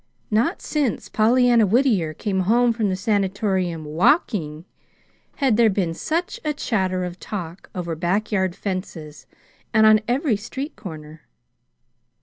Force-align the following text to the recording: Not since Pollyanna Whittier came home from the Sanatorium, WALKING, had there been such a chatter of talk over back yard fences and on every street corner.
Not 0.31 0.63
since 0.63 1.09
Pollyanna 1.09 1.67
Whittier 1.67 2.15
came 2.15 2.39
home 2.39 2.73
from 2.73 2.89
the 2.89 2.95
Sanatorium, 2.95 3.85
WALKING, 3.85 4.65
had 5.35 5.57
there 5.57 5.69
been 5.69 5.93
such 5.93 6.39
a 6.43 6.53
chatter 6.53 7.03
of 7.03 7.19
talk 7.19 7.69
over 7.75 7.93
back 7.95 8.31
yard 8.31 8.55
fences 8.55 9.27
and 9.75 9.85
on 9.85 9.99
every 10.07 10.37
street 10.37 10.75
corner. 10.75 11.21